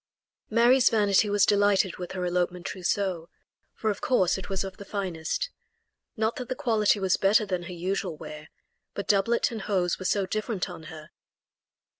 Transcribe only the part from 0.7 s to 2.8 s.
vanity was delighted with her elopement